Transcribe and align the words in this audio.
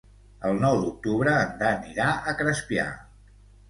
El 0.49 0.57
nou 0.63 0.77
d'octubre 0.85 1.37
en 1.43 1.55
Dan 1.63 1.87
irà 1.93 2.11
a 2.19 2.37
Crespià. 2.43 2.93